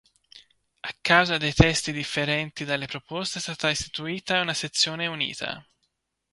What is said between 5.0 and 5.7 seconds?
unita.